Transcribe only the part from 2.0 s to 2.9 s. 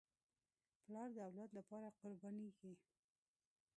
قربانېږي.